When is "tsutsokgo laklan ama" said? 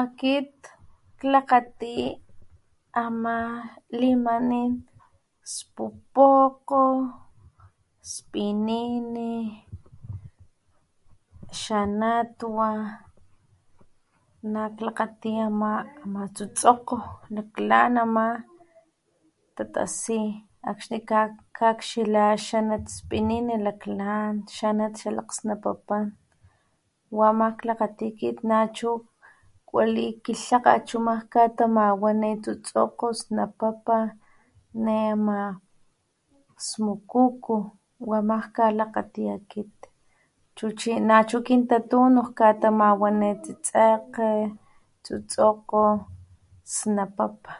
16.34-18.26